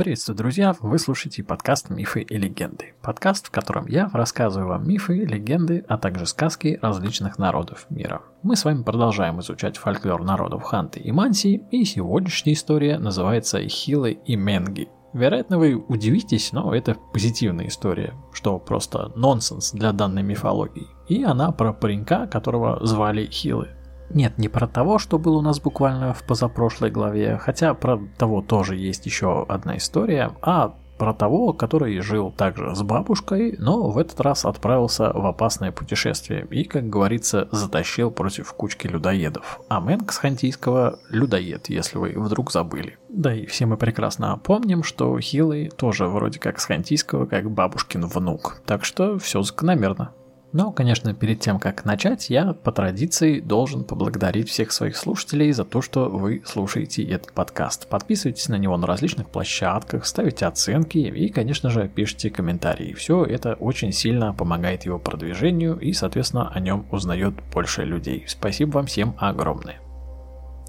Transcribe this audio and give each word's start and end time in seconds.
Приветствую, 0.00 0.34
друзья! 0.34 0.74
Вы 0.80 0.98
слушаете 0.98 1.44
подкаст 1.44 1.90
«Мифы 1.90 2.22
и 2.22 2.38
легенды». 2.38 2.94
Подкаст, 3.02 3.48
в 3.48 3.50
котором 3.50 3.86
я 3.86 4.08
рассказываю 4.14 4.70
вам 4.70 4.88
мифы, 4.88 5.26
легенды, 5.26 5.84
а 5.88 5.98
также 5.98 6.24
сказки 6.24 6.78
различных 6.80 7.36
народов 7.36 7.84
мира. 7.90 8.22
Мы 8.42 8.56
с 8.56 8.64
вами 8.64 8.82
продолжаем 8.82 9.40
изучать 9.40 9.76
фольклор 9.76 10.24
народов 10.24 10.62
Ханты 10.62 11.00
и 11.00 11.12
Манси, 11.12 11.64
и 11.70 11.84
сегодняшняя 11.84 12.54
история 12.54 12.96
называется 12.96 13.60
«Хилы 13.60 14.12
и 14.12 14.36
Менги». 14.36 14.88
Вероятно, 15.12 15.58
вы 15.58 15.74
удивитесь, 15.74 16.52
но 16.52 16.74
это 16.74 16.96
позитивная 17.12 17.66
история, 17.66 18.14
что 18.32 18.58
просто 18.58 19.12
нонсенс 19.16 19.72
для 19.72 19.92
данной 19.92 20.22
мифологии. 20.22 20.86
И 21.08 21.24
она 21.24 21.52
про 21.52 21.74
паренька, 21.74 22.26
которого 22.26 22.86
звали 22.86 23.26
Хилы. 23.26 23.68
Нет, 24.10 24.38
не 24.38 24.48
про 24.48 24.66
того, 24.66 24.98
что 24.98 25.18
было 25.18 25.38
у 25.38 25.42
нас 25.42 25.60
буквально 25.60 26.12
в 26.12 26.24
позапрошлой 26.24 26.90
главе, 26.90 27.38
хотя 27.38 27.74
про 27.74 28.00
того 28.18 28.42
тоже 28.42 28.76
есть 28.76 29.06
еще 29.06 29.44
одна 29.48 29.76
история, 29.76 30.32
а 30.42 30.74
про 31.00 31.14
того, 31.14 31.54
который 31.54 31.98
жил 32.00 32.30
также 32.30 32.74
с 32.74 32.82
бабушкой, 32.82 33.56
но 33.58 33.88
в 33.88 33.96
этот 33.96 34.20
раз 34.20 34.44
отправился 34.44 35.10
в 35.14 35.24
опасное 35.24 35.72
путешествие 35.72 36.46
и, 36.50 36.64
как 36.64 36.90
говорится, 36.90 37.48
затащил 37.52 38.10
против 38.10 38.52
кучки 38.52 38.86
людоедов. 38.86 39.60
А 39.70 39.80
Мэнк 39.80 40.12
с 40.12 40.18
хантийского– 40.18 40.98
людоед, 41.08 41.70
если 41.70 41.96
вы 41.96 42.12
вдруг 42.16 42.52
забыли. 42.52 42.98
Да 43.08 43.34
и 43.34 43.46
все 43.46 43.64
мы 43.64 43.78
прекрасно 43.78 44.38
помним, 44.44 44.82
что 44.82 45.18
Хилый 45.18 45.70
тоже 45.70 46.06
вроде 46.06 46.38
как 46.38 46.60
с 46.60 46.66
хантийского, 46.66 47.24
как 47.24 47.50
бабушкин 47.50 48.04
внук. 48.04 48.60
Так 48.66 48.84
что 48.84 49.18
все 49.18 49.40
закономерно. 49.40 50.12
Но, 50.52 50.72
конечно, 50.72 51.14
перед 51.14 51.38
тем, 51.38 51.60
как 51.60 51.84
начать, 51.84 52.28
я 52.28 52.52
по 52.52 52.72
традиции 52.72 53.38
должен 53.38 53.84
поблагодарить 53.84 54.48
всех 54.48 54.72
своих 54.72 54.96
слушателей 54.96 55.52
за 55.52 55.64
то, 55.64 55.80
что 55.80 56.08
вы 56.08 56.42
слушаете 56.44 57.04
этот 57.04 57.32
подкаст. 57.32 57.88
Подписывайтесь 57.88 58.48
на 58.48 58.56
него 58.56 58.76
на 58.76 58.88
различных 58.88 59.30
площадках, 59.30 60.04
ставите 60.04 60.46
оценки 60.46 60.98
и, 60.98 61.28
конечно 61.28 61.70
же, 61.70 61.88
пишите 61.88 62.30
комментарии. 62.30 62.94
Все 62.94 63.24
это 63.24 63.54
очень 63.54 63.92
сильно 63.92 64.34
помогает 64.34 64.86
его 64.86 64.98
продвижению 64.98 65.78
и, 65.78 65.92
соответственно, 65.92 66.50
о 66.52 66.58
нем 66.58 66.84
узнает 66.90 67.34
больше 67.52 67.84
людей. 67.84 68.24
Спасибо 68.26 68.72
вам 68.72 68.86
всем 68.86 69.14
огромное. 69.18 69.80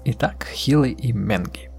Итак, 0.04 0.44
Хилы 0.44 0.90
и 0.90 1.12
Менги. 1.12 1.70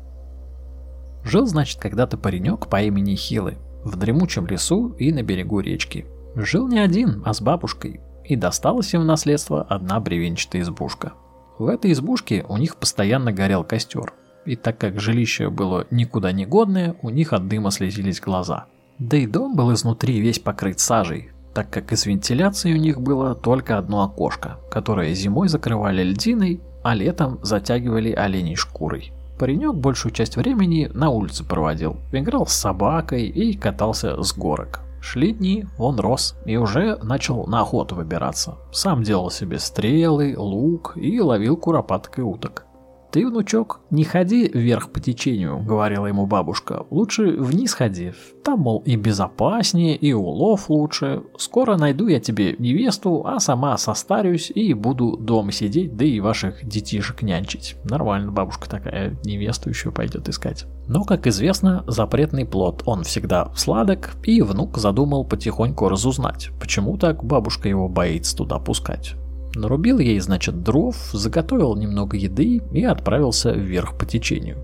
Жил, 1.24 1.46
значит, 1.46 1.80
когда-то 1.80 2.18
паренек 2.18 2.68
по 2.68 2.82
имени 2.82 3.16
Хилы 3.16 3.60
в 3.86 3.96
дремучем 3.96 4.46
лесу 4.46 4.90
и 5.00 5.14
на 5.14 5.24
берегу 5.24 5.62
речки. 5.62 6.06
Жил 6.36 6.68
не 6.68 6.80
один, 6.80 7.22
а 7.26 7.34
с 7.34 7.42
бабушкой, 7.42 8.02
и 8.26 8.36
досталась 8.36 8.94
им 8.94 9.02
в 9.02 9.06
наследство 9.06 9.62
одна 9.62 10.00
бревенчатая 10.00 10.64
избушка. 10.64 11.14
В 11.60 11.68
этой 11.68 11.92
избушке 11.92 12.44
у 12.50 12.58
них 12.58 12.78
постоянно 12.78 13.32
горел 13.32 13.64
костер, 13.64 14.14
и 14.46 14.56
так 14.56 14.78
как 14.78 15.00
жилище 15.00 15.50
было 15.50 15.86
никуда 15.92 16.32
не 16.32 16.46
годное, 16.46 16.96
у 17.02 17.10
них 17.10 17.34
от 17.34 17.48
дыма 17.48 17.72
слезились 17.72 18.20
глаза. 18.20 18.66
Да 18.98 19.18
и 19.18 19.28
дом 19.28 19.56
был 19.56 19.74
изнутри 19.74 20.20
весь 20.20 20.40
покрыт 20.40 20.80
сажей, 20.80 21.32
так 21.54 21.70
как 21.70 21.92
из 21.92 22.06
вентиляции 22.06 22.74
у 22.74 22.78
них 22.78 23.00
было 23.00 23.36
только 23.36 23.78
одно 23.78 24.04
окошко, 24.04 24.58
которое 24.72 25.14
зимой 25.14 25.48
закрывали 25.48 26.04
льдиной, 26.04 26.62
а 26.84 26.96
летом 26.96 27.40
затягивали 27.44 28.12
оленей 28.12 28.56
шкурой. 28.56 29.14
Паренек 29.38 29.76
большую 29.76 30.14
часть 30.14 30.38
времени 30.38 30.90
на 30.94 31.10
улице 31.10 31.44
проводил, 31.44 31.98
играл 32.12 32.48
с 32.48 32.54
собакой 32.54 33.26
и 33.26 33.58
катался 33.58 34.22
с 34.22 34.34
горок. 34.34 34.83
Шли 35.04 35.34
дни, 35.34 35.66
он 35.78 36.00
рос 36.00 36.34
и 36.46 36.56
уже 36.56 36.98
начал 37.04 37.46
на 37.46 37.60
охоту 37.60 37.94
выбираться. 37.94 38.56
Сам 38.72 39.04
делал 39.04 39.30
себе 39.30 39.60
стрелы, 39.60 40.34
лук 40.38 40.94
и 40.96 41.20
ловил 41.20 41.58
куропаток 41.58 42.20
и 42.20 42.22
уток. 42.22 42.66
«Ты, 43.14 43.28
внучок, 43.28 43.82
не 43.92 44.04
ходи 44.06 44.50
вверх 44.52 44.90
по 44.90 45.00
течению»,— 45.00 45.60
говорила 45.68 46.08
ему 46.08 46.26
бабушка. 46.26 46.88
«Лучше 46.90 47.28
вниз 47.38 47.76
ходи. 47.76 48.14
Там, 48.44 48.62
мол, 48.62 48.82
и 48.88 48.96
безопаснее, 48.96 49.96
и 49.96 50.14
улов 50.14 50.68
лучше. 50.68 51.22
Скоро 51.38 51.78
найду 51.78 52.08
я 52.08 52.20
тебе 52.20 52.56
невесту, 52.58 53.24
а 53.24 53.40
сама 53.40 53.78
состарюсь 53.78 54.50
и 54.50 54.74
буду 54.74 55.16
дома 55.16 55.52
сидеть, 55.52 55.96
да 55.96 56.06
и 56.06 56.20
ваших 56.20 56.68
детишек 56.68 57.22
нянчить». 57.22 57.76
Нормально 57.84 58.32
бабушка 58.32 58.68
такая 58.68 59.16
невесту 59.24 59.70
еще 59.70 59.92
пойдет 59.92 60.28
искать. 60.28 60.66
Но, 60.88 61.04
как 61.04 61.28
известно, 61.28 61.84
запретный 61.88 62.46
плод, 62.46 62.82
он 62.88 63.04
всегда 63.04 63.54
сладок, 63.56 64.16
и 64.24 64.42
внук 64.42 64.80
задумал 64.80 65.24
потихоньку 65.24 65.88
разузнать, 65.88 66.50
почему 66.60 66.98
так 66.98 67.24
бабушка 67.24 67.70
его 67.70 67.88
боится 67.88 68.36
туда 68.36 68.58
пускать. 68.58 69.14
Нарубил 69.56 70.00
ей, 70.00 70.20
значит, 70.20 70.64
дров, 70.64 70.96
заготовил 71.14 71.76
немного 71.76 72.18
еды 72.18 72.62
и 72.72 72.84
отправился 72.84 73.52
вверх 73.52 73.98
по 73.98 74.06
течению. 74.06 74.58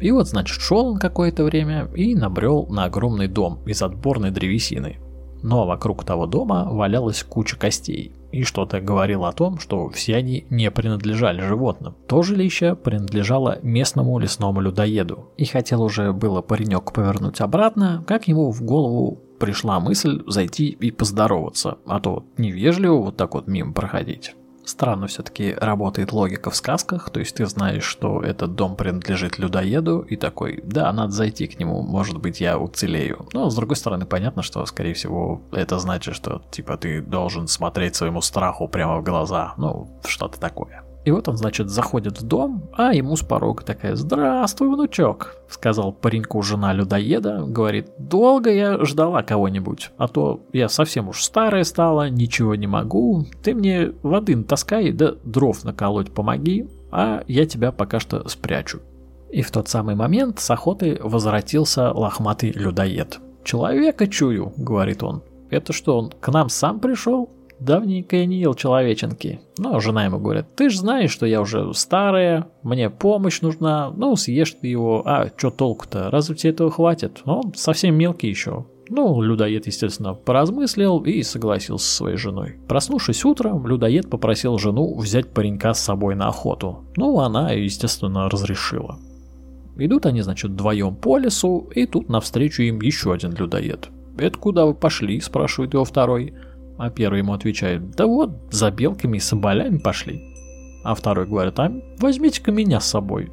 И 0.00 0.10
вот, 0.10 0.28
значит, 0.28 0.60
шел 0.60 0.86
он 0.86 0.98
какое-то 0.98 1.44
время 1.44 1.88
и 1.94 2.14
набрел 2.14 2.66
на 2.66 2.84
огромный 2.84 3.28
дом 3.28 3.60
из 3.66 3.82
отборной 3.82 4.30
древесины. 4.30 4.98
Но 5.42 5.66
вокруг 5.66 6.04
того 6.04 6.26
дома 6.26 6.68
валялась 6.70 7.22
куча 7.22 7.58
костей, 7.58 8.12
и 8.32 8.44
что-то 8.44 8.80
говорило 8.80 9.28
о 9.28 9.32
том, 9.32 9.58
что 9.58 9.88
все 9.90 10.16
они 10.16 10.46
не 10.48 10.70
принадлежали 10.70 11.40
животным. 11.40 11.94
То 12.08 12.22
жилище 12.22 12.74
принадлежало 12.74 13.58
местному 13.62 14.18
лесному 14.18 14.60
людоеду. 14.60 15.30
И 15.36 15.44
хотел 15.44 15.82
уже 15.82 16.12
было 16.12 16.40
паренек 16.40 16.92
повернуть 16.92 17.40
обратно, 17.40 18.02
как 18.06 18.26
ему 18.26 18.50
в 18.52 18.62
голову 18.62 19.20
пришла 19.44 19.78
мысль 19.78 20.22
зайти 20.26 20.68
и 20.68 20.90
поздороваться, 20.90 21.76
а 21.84 22.00
то 22.00 22.24
невежливо 22.38 22.96
вот 22.96 23.18
так 23.18 23.34
вот 23.34 23.46
мимо 23.46 23.74
проходить. 23.74 24.34
Странно 24.64 25.06
все-таки 25.06 25.52
работает 25.52 26.12
логика 26.12 26.48
в 26.48 26.56
сказках, 26.56 27.10
то 27.10 27.20
есть 27.20 27.36
ты 27.36 27.44
знаешь, 27.44 27.84
что 27.84 28.22
этот 28.22 28.54
дом 28.54 28.74
принадлежит 28.74 29.38
людоеду, 29.38 30.00
и 30.00 30.16
такой, 30.16 30.62
да, 30.64 30.90
надо 30.94 31.12
зайти 31.12 31.46
к 31.46 31.58
нему, 31.58 31.82
может 31.82 32.22
быть, 32.22 32.40
я 32.40 32.58
уцелею. 32.58 33.28
Но, 33.34 33.50
с 33.50 33.54
другой 33.54 33.76
стороны, 33.76 34.06
понятно, 34.06 34.42
что, 34.42 34.64
скорее 34.64 34.94
всего, 34.94 35.42
это 35.52 35.78
значит, 35.78 36.14
что, 36.14 36.40
типа, 36.50 36.78
ты 36.78 37.02
должен 37.02 37.46
смотреть 37.46 37.96
своему 37.96 38.22
страху 38.22 38.66
прямо 38.66 38.96
в 38.96 39.04
глаза, 39.04 39.52
ну, 39.58 40.00
что-то 40.06 40.40
такое. 40.40 40.84
И 41.04 41.10
вот 41.10 41.28
он, 41.28 41.36
значит, 41.36 41.68
заходит 41.68 42.20
в 42.20 42.26
дом, 42.26 42.70
а 42.72 42.94
ему 42.94 43.14
с 43.16 43.22
порога 43.22 43.62
такая 43.62 43.94
«Здравствуй, 43.94 44.68
внучок»,— 44.68 45.36
сказал 45.48 45.92
пареньку 45.92 46.40
жена 46.42 46.72
людоеда, 46.72 47.44
говорит 47.46 47.90
«Долго 47.98 48.50
я 48.50 48.82
ждала 48.84 49.22
кого-нибудь, 49.22 49.90
а 49.98 50.08
то 50.08 50.40
я 50.52 50.68
совсем 50.68 51.08
уж 51.08 51.22
старая 51.22 51.64
стала, 51.64 52.08
ничего 52.08 52.54
не 52.54 52.66
могу, 52.66 53.26
ты 53.42 53.54
мне 53.54 53.92
воды 54.02 54.34
натаскай, 54.34 54.92
да 54.92 55.14
дров 55.24 55.62
наколоть 55.64 56.10
помоги, 56.10 56.66
а 56.90 57.22
я 57.28 57.44
тебя 57.44 57.70
пока 57.70 58.00
что 58.00 58.26
спрячу». 58.28 58.80
И 59.30 59.42
в 59.42 59.50
тот 59.50 59.68
самый 59.68 59.96
момент 59.96 60.38
с 60.38 60.50
охоты 60.50 60.98
возвратился 61.02 61.92
лохматый 61.92 62.52
людоед. 62.52 63.20
«Человека 63.42 64.06
чую»,— 64.06 64.54
говорит 64.56 65.02
он. 65.02 65.22
«Это 65.50 65.74
что, 65.74 65.98
он 65.98 66.10
к 66.10 66.32
нам 66.32 66.48
сам 66.48 66.80
пришел?» 66.80 67.28
Давненько 67.60 68.16
я 68.16 68.26
не 68.26 68.38
ел 68.40 68.54
человеченки. 68.54 69.40
Но 69.58 69.78
жена 69.80 70.04
ему 70.04 70.18
говорит, 70.18 70.46
ты 70.56 70.70
же 70.70 70.78
знаешь, 70.78 71.10
что 71.10 71.26
я 71.26 71.40
уже 71.40 71.72
старая, 71.74 72.48
мне 72.62 72.90
помощь 72.90 73.40
нужна, 73.40 73.90
ну 73.90 74.16
съешь 74.16 74.56
ты 74.60 74.66
его, 74.66 75.02
а 75.06 75.30
что 75.36 75.50
толку-то, 75.50 76.10
разве 76.10 76.34
тебе 76.34 76.52
этого 76.52 76.70
хватит? 76.70 77.22
Он 77.24 77.54
совсем 77.54 77.94
мелкий 77.94 78.28
еще. 78.28 78.66
Ну, 78.90 79.22
людоед, 79.22 79.66
естественно, 79.66 80.14
поразмыслил 80.14 81.00
и 81.00 81.22
согласился 81.22 81.86
со 81.86 81.96
своей 81.96 82.16
женой. 82.16 82.56
Проснувшись 82.68 83.24
утром, 83.24 83.66
людоед 83.66 84.10
попросил 84.10 84.58
жену 84.58 84.98
взять 84.98 85.32
паренька 85.32 85.72
с 85.72 85.80
собой 85.80 86.14
на 86.14 86.28
охоту. 86.28 86.84
Ну, 86.96 87.18
она, 87.20 87.52
естественно, 87.52 88.28
разрешила. 88.28 88.98
Идут 89.76 90.06
они, 90.06 90.20
значит, 90.20 90.50
вдвоем 90.50 90.94
по 90.94 91.18
лесу, 91.18 91.70
и 91.74 91.86
тут 91.86 92.08
навстречу 92.08 92.62
им 92.62 92.80
еще 92.80 93.12
один 93.12 93.32
людоед. 93.32 93.88
«Это 94.16 94.38
куда 94.38 94.66
вы 94.66 94.74
пошли?»– 94.74 95.20
спрашивает 95.20 95.74
его 95.74 95.84
второй. 95.84 96.34
А 96.78 96.90
первый 96.90 97.18
ему 97.18 97.32
отвечает, 97.32 97.90
да 97.92 98.06
вот, 98.06 98.30
за 98.50 98.70
белками 98.70 99.18
и 99.18 99.20
соболями 99.20 99.78
пошли. 99.78 100.34
А 100.82 100.94
второй 100.94 101.26
говорит, 101.26 101.58
а 101.58 101.72
возьмите-ка 101.98 102.52
меня 102.52 102.80
с 102.80 102.86
собой. 102.86 103.32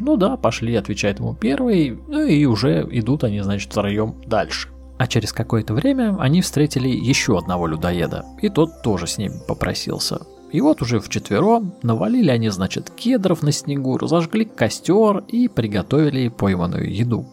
Ну 0.00 0.16
да, 0.16 0.36
пошли, 0.36 0.74
отвечает 0.74 1.18
ему 1.18 1.34
первый, 1.34 1.98
ну 2.08 2.22
и 2.22 2.44
уже 2.44 2.86
идут 2.90 3.24
они, 3.24 3.40
значит, 3.40 3.70
втроем 3.70 4.20
дальше. 4.26 4.68
А 4.98 5.06
через 5.06 5.32
какое-то 5.32 5.74
время 5.74 6.16
они 6.18 6.42
встретили 6.42 6.88
еще 6.88 7.38
одного 7.38 7.66
людоеда, 7.66 8.24
и 8.40 8.48
тот 8.48 8.82
тоже 8.82 9.06
с 9.06 9.18
ним 9.18 9.32
попросился. 9.48 10.20
И 10.52 10.60
вот 10.60 10.82
уже 10.82 11.00
вчетвером 11.00 11.74
навалили 11.82 12.30
они, 12.30 12.50
значит, 12.50 12.90
кедров 12.90 13.42
на 13.42 13.52
снегу, 13.52 13.96
разожгли 13.96 14.44
костер 14.44 15.24
и 15.28 15.48
приготовили 15.48 16.28
пойманную 16.28 16.94
еду. 16.94 17.26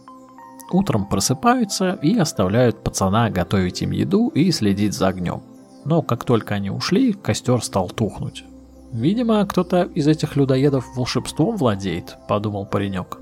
Утром 0.72 1.06
просыпаются 1.06 1.98
и 2.00 2.16
оставляют 2.16 2.82
пацана 2.82 3.28
готовить 3.30 3.82
им 3.82 3.90
еду 3.90 4.28
и 4.28 4.50
следить 4.52 4.94
за 4.94 5.08
огнем. 5.08 5.42
Но 5.84 6.02
как 6.02 6.24
только 6.24 6.54
они 6.54 6.70
ушли, 6.70 7.12
костер 7.12 7.62
стал 7.62 7.88
тухнуть. 7.88 8.44
«Видимо, 8.92 9.44
кто-то 9.46 9.82
из 9.82 10.08
этих 10.08 10.36
людоедов 10.36 10.84
волшебством 10.96 11.56
владеет»,— 11.56 12.16
подумал 12.28 12.66
паренек. 12.66 13.18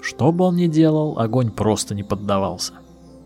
Что 0.00 0.32
бы 0.32 0.46
он 0.46 0.56
ни 0.56 0.66
делал, 0.66 1.18
огонь 1.18 1.50
просто 1.50 1.94
не 1.94 2.02
поддавался. 2.02 2.72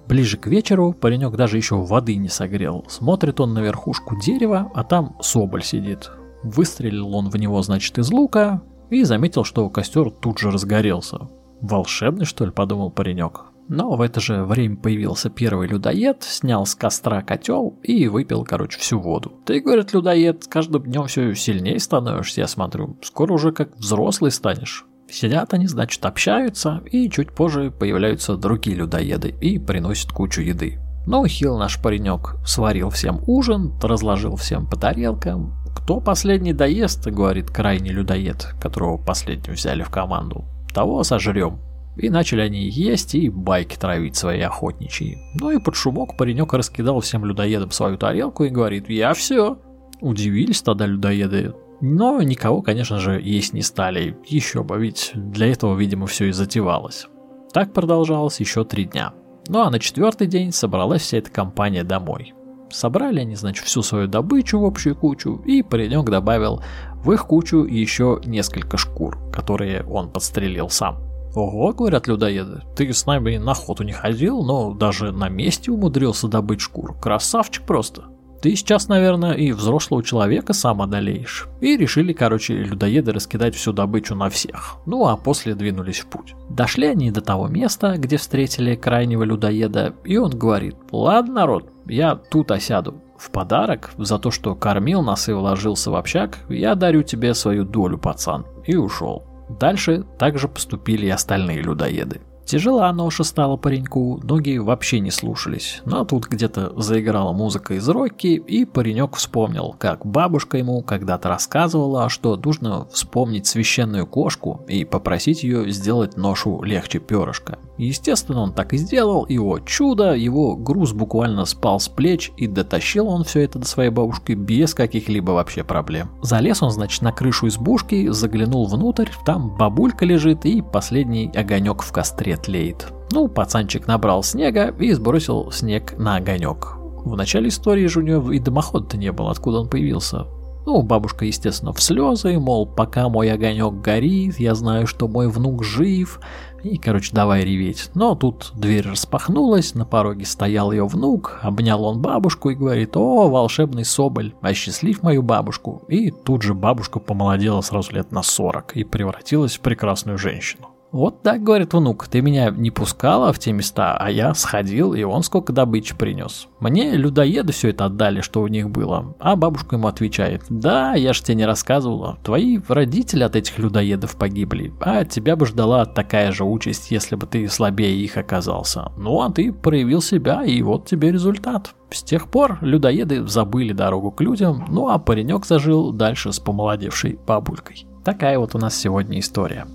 Ближе 0.09 0.37
к 0.37 0.47
вечеру 0.49 0.93
паренек 0.93 1.35
даже 1.37 1.57
еще 1.57 1.77
воды 1.77 2.17
не 2.17 2.29
согрел. 2.29 2.85
Смотрит 2.89 3.41
он 3.41 3.55
на 3.55 3.61
верхушку 3.61 4.21
дерева, 4.21 4.71
а 4.75 4.85
там 4.85 5.17
соболь 5.21 5.63
сидит. 5.63 6.11
Выстрелил 6.43 7.15
он 7.15 7.31
в 7.31 7.37
него, 7.37 7.63
значит, 7.63 7.97
из 7.99 8.11
лука 8.11 8.61
и 8.91 9.05
заметил, 9.05 9.45
что 9.45 9.71
костер 9.71 10.11
тут 10.11 10.39
же 10.39 10.51
разгорелся. 10.51 11.29
«Волшебный, 11.61 12.27
что 12.27 12.45
ли?»– 12.45 12.51
подумал 12.53 12.91
паренек. 12.91 13.47
Но 13.69 13.97
в 13.97 14.03
это 14.03 14.21
же 14.21 14.45
время 14.45 14.77
появился 14.77 15.31
первый 15.31 15.69
людоед, 15.69 16.23
снял 16.23 16.67
с 16.67 16.75
костра 16.75 17.23
котел 17.23 17.79
и 17.83 18.09
выпил, 18.09 18.45
короче, 18.45 18.79
всю 18.79 19.01
воду. 19.01 19.33
Ты, 19.47 19.61
говорит, 19.61 19.93
людоед, 19.93 20.47
каждым 20.49 20.83
днем 20.83 21.07
все 21.07 21.35
сильнее 21.35 21.79
становишься, 21.79 22.43
я 22.43 22.47
смотрю. 22.47 22.99
Скоро 23.03 23.33
уже 23.33 23.53
как 23.53 23.77
взрослый 23.77 24.31
станешь. 24.31 24.85
Сидят 25.09 25.55
они, 25.55 25.67
значит, 25.67 26.05
общаются, 26.05 26.83
и 26.91 27.09
чуть 27.09 27.33
позже 27.33 27.71
появляются 27.71 28.37
другие 28.37 28.77
людоеды 28.77 29.29
и 29.29 29.59
приносят 29.59 30.13
кучу 30.13 30.41
еды. 30.43 30.79
Ну, 31.07 31.27
Хил 31.27 31.59
наш 31.59 31.81
паренек 31.81 32.37
сварил 32.47 32.89
всем 32.91 33.21
ужин, 33.27 33.75
разложил 33.83 34.37
всем 34.37 34.67
по 34.67 34.77
тарелкам. 34.77 35.55
Кто 35.77 36.01
последний 36.01 36.55
доест, 36.55 37.07
говорит 37.07 37.51
крайний 37.51 37.91
людоед, 37.91 38.55
которого 38.61 38.97
последним 38.97 39.55
взяли 39.55 39.83
в 39.83 39.91
команду, 39.91 40.47
того 40.73 41.05
сожрем. 41.05 41.59
И 41.97 42.11
начали 42.11 42.41
они 42.41 42.69
есть 42.69 43.15
и 43.15 43.29
байки 43.29 43.77
травить 43.77 44.17
свои 44.17 44.41
охотничьи. 44.41 45.19
Ну 45.35 45.51
и 45.51 45.59
под 45.59 45.77
шумок 45.77 46.17
паренек 46.17 46.53
раскидал 46.53 47.01
всем 47.01 47.25
людоедам 47.25 47.71
свою 47.71 47.97
тарелку 47.97 48.45
и 48.45 48.51
говорит 48.51 48.89
«Я 48.89 49.15
все». 49.15 49.59
Удивились 50.01 50.61
тогда 50.61 50.87
людоеды, 50.87 51.55
но 51.81 52.21
никого, 52.23 52.63
конечно 52.63 52.99
же, 52.99 53.21
есть 53.21 53.53
не 53.53 53.63
стали. 53.63 54.17
Еще 54.27 54.63
бы, 54.63 54.79
ведь 54.79 55.13
для 55.15 55.49
этого, 55.49 55.77
видимо, 55.77 56.07
все 56.07 56.27
и 56.27 56.33
затевалось. 56.33 57.07
Так 57.53 57.73
продолжалось 57.73 58.41
еще 58.41 58.65
три 58.65 58.85
дня. 58.85 59.13
Ну 59.49 59.61
а 59.61 59.71
на 59.71 59.79
четвертый 59.79 60.27
день 60.27 60.53
собралась 60.53 61.03
вся 61.03 61.19
эта 61.19 61.31
компания 61.31 61.85
домой. 61.85 62.35
Собрали 62.71 63.21
они, 63.21 63.37
значит, 63.37 63.67
всю 63.67 63.83
свою 63.83 64.09
добычу 64.09 64.59
в 64.59 64.65
общую 64.65 64.97
кучу, 64.97 65.43
и 65.45 65.63
паренек 65.63 66.07
добавил 66.07 66.63
в 67.05 67.13
их 67.13 67.27
кучу 67.27 67.65
еще 67.65 68.21
несколько 68.25 68.77
шкур, 68.77 69.19
которые 69.31 69.85
он 69.85 70.11
подстрелил 70.11 70.71
сам. 70.71 71.14
Ого, 71.35 71.73
говорят 71.73 72.07
людоеды, 72.07 72.63
ты 72.77 72.93
с 72.93 73.07
нами 73.07 73.37
на 73.39 73.53
охоту 73.53 73.83
не 73.83 73.93
ходил, 73.93 74.45
но 74.45 74.73
даже 74.73 75.11
на 75.13 75.29
месте 75.29 75.73
умудрился 75.73 76.29
добыть 76.29 76.61
шкуру. 76.61 76.95
Красавчик 76.95 77.65
просто. 77.65 78.05
Ты 78.41 78.55
сейчас, 78.57 78.89
наверное, 78.89 79.33
и 79.33 79.53
взрослого 79.53 80.03
человека 80.03 80.53
сам 80.53 80.83
одолеешь. 80.83 81.49
И 81.63 81.79
решили, 81.79 82.13
короче, 82.13 82.55
людоеды 82.55 83.11
раскидать 83.11 83.55
всю 83.55 83.73
добычу 83.73 84.15
на 84.15 84.29
всех. 84.29 84.77
Ну 84.85 85.07
а 85.07 85.17
после 85.17 85.55
двинулись 85.55 86.01
в 86.01 86.07
путь. 86.09 86.35
Дошли 86.51 86.89
они 86.89 87.11
до 87.11 87.23
того 87.23 87.49
места, 87.49 87.97
где 87.97 88.19
встретили 88.19 88.75
крайнего 88.75 89.23
людоеда, 89.23 89.95
и 90.05 90.19
он 90.19 90.31
говорит, 90.31 90.77
ладно, 90.93 91.35
народ, 91.35 91.73
я 91.87 92.17
тут 92.17 92.51
осяду. 92.51 93.01
В 93.17 93.31
подарок 93.31 93.93
за 93.97 94.19
то, 94.19 94.31
что 94.31 94.55
кормил 94.55 95.01
нас 95.01 95.29
и 95.31 95.33
вложился 95.33 95.91
в 95.91 95.95
общак, 95.95 96.41
я 96.51 96.75
дарю 96.75 97.03
тебе 97.03 97.33
свою 97.33 97.65
долю, 97.65 97.97
пацан. 97.97 98.45
И 98.67 98.77
ушел. 98.77 99.25
Дальше 99.59 100.05
также 100.19 100.49
поступили 100.49 101.07
и 101.07 101.11
остальные 101.11 101.63
людоеды. 101.63 102.21
Тяжела 102.45 102.93
ноша 102.93 103.25
стала 103.25 103.57
пареньку, 103.57 104.21
ноги 104.23 104.59
вообще 104.59 105.01
не 105.01 105.11
слушались. 105.11 105.81
Но 105.87 106.05
тут 106.05 106.29
где-то 106.29 106.79
заиграла 106.79 107.33
музыка 107.33 107.75
из 107.75 107.89
Рокки, 107.89 108.27
и 108.37 108.67
паренек 108.67 109.17
вспомнил, 109.17 109.75
как 109.79 110.05
бабушка 110.05 110.59
ему 110.59 110.83
когда-то 110.83 111.31
рассказывала, 111.31 112.11
что 112.11 112.37
нужно 112.37 112.87
вспомнить 112.93 113.47
священную 113.47 114.07
кошку 114.07 114.63
и 114.69 114.85
попросить 114.85 115.43
ее 115.43 115.71
сделать 115.71 116.19
ношу 116.19 116.63
легче 116.63 116.99
перышка. 116.99 117.59
Естественно, 117.77 118.41
он 118.41 118.53
так 118.53 118.73
и 118.73 118.77
сделал, 118.77 119.25
и 119.25 119.39
о 119.39 119.59
чудо, 119.59 120.15
его 120.15 120.57
груз 120.57 120.93
буквально 120.93 121.45
спал 121.45 121.81
с 121.81 121.89
плеч, 121.89 122.33
и 122.37 122.47
дотащил 122.47 123.09
он 123.09 123.25
все 123.25 123.41
это 123.41 123.59
до 123.59 123.67
своей 123.67 123.91
бабушки 123.91 124.33
без 124.33 124.75
каких-либо 124.75 125.33
вообще 125.33 125.65
проблем. 125.65 126.11
Залез 126.23 126.63
он, 126.63 126.71
значит, 126.71 127.03
на 127.03 127.13
крышу 127.13 127.49
избушки, 127.49 128.09
заглянул 128.11 128.67
внутрь, 128.67 129.09
там 129.27 129.57
бабулька 129.57 130.05
лежит, 130.05 130.45
и 130.45 130.63
последний 130.63 131.31
огонек 131.35 131.83
в 131.83 131.93
костре 131.93 132.37
тлеет. 132.37 132.93
Ну, 133.13 133.29
пацанчик 133.29 133.87
набрал 133.87 134.23
снега 134.23 134.69
и 134.69 134.93
сбросил 134.93 135.51
снег 135.51 135.99
на 135.99 136.17
огонек. 136.17 136.77
В 137.05 137.17
начале 137.17 137.49
истории 137.49 137.87
же 137.87 138.01
у 138.01 138.03
него 138.03 138.33
и 138.33 138.39
дымохода-то 138.39 138.97
не 138.97 139.13
было, 139.13 139.31
откуда 139.31 139.61
он 139.61 139.69
появился. 139.69 140.27
Ну, 140.67 140.81
бабушка, 140.83 141.27
естественно, 141.27 141.73
в 141.73 141.83
слезы, 141.83 142.39
мол, 142.39 142.67
пока 142.67 143.09
мой 143.09 143.31
огонек 143.31 143.75
горит, 143.75 144.41
я 144.41 144.55
знаю, 144.55 144.87
что 144.87 145.09
мой 145.09 145.29
внук 145.29 145.63
жив, 145.63 146.21
и, 146.63 146.79
короче, 146.79 147.15
давай 147.15 147.45
реветь. 147.45 147.91
Но 147.95 148.15
тут 148.15 148.53
дверь 148.55 148.89
распахнулась, 148.89 149.75
на 149.75 149.85
пороге 149.85 150.25
стоял 150.25 150.73
ее 150.73 150.87
внук, 150.87 151.39
обнял 151.43 151.85
он 151.85 152.01
бабушку 152.01 152.49
и 152.49 152.55
говорит, 152.55 152.97
о, 152.97 153.29
волшебный 153.29 153.85
соболь, 153.85 154.33
осчастлив 154.41 155.03
мою 155.03 155.23
бабушку. 155.23 155.85
И 155.89 156.11
тут 156.11 156.43
же 156.43 156.55
бабушка 156.55 156.99
помолодела 156.99 157.61
сразу 157.61 157.93
лет 157.93 158.11
на 158.13 158.23
40 158.23 158.79
и 158.79 158.85
превратилась 158.85 159.57
в 159.57 159.61
прекрасную 159.61 160.17
женщину. 160.17 160.74
Вот 160.95 161.25
так, 161.25 161.43
говорит 161.43 161.75
внук, 161.75 162.07
ты 162.07 162.21
меня 162.21 162.51
не 162.51 162.71
пускала 162.71 163.33
в 163.33 163.41
те 163.41 163.51
места, 163.51 163.97
а 163.99 164.13
я 164.13 164.33
сходил, 164.33 164.95
и 164.95 165.03
он 165.03 165.25
сколько 165.25 165.53
добычи 165.53 165.93
принес. 165.97 166.47
Мне 166.61 166.93
людоеды 166.93 167.53
все 167.53 167.71
это 167.71 167.87
отдали, 167.87 168.21
что 168.21 168.43
у 168.43 168.47
них 168.47 168.71
было. 168.71 169.17
А 169.19 169.35
бабушка 169.35 169.75
ему 169.75 169.89
отвечает, 169.89 170.45
да, 170.49 170.95
я 170.95 171.13
ж 171.13 171.21
тебе 171.21 171.35
не 171.35 171.47
рассказывала, 171.47 172.21
твои 172.23 172.61
родители 172.69 173.25
от 173.25 173.35
этих 173.35 173.59
людоедов 173.59 174.15
погибли, 174.15 174.73
а 174.81 175.05
тебя 175.05 175.35
бы 175.35 175.47
ждала 175.47 175.85
такая 175.85 176.31
же 176.31 176.45
участь, 176.45 176.93
если 176.93 177.17
бы 177.17 177.27
ты 177.27 177.49
слабее 177.49 177.97
их 177.97 178.17
оказался. 178.17 178.93
Ну 178.97 179.21
а 179.21 179.33
ты 179.33 179.53
проявил 179.53 180.01
себя, 180.01 180.45
и 180.45 180.63
вот 180.63 180.87
тебе 180.87 181.11
результат. 181.11 181.75
С 181.91 182.05
тех 182.05 182.29
пор 182.29 182.59
людоеды 182.61 183.27
забыли 183.27 183.73
дорогу 183.73 184.13
к 184.13 184.21
людям, 184.21 184.67
ну 184.69 184.89
а 184.89 185.01
паренек 185.01 185.45
зажил 185.45 185.91
дальше 185.91 186.31
с 186.33 186.39
помолодевшей 186.39 187.19
бабулькой. 187.27 187.85
Такая 188.05 188.39
вот 188.39 188.55
у 188.55 188.59
нас 188.59 188.77
сегодня 188.77 189.19
история. 189.19 189.67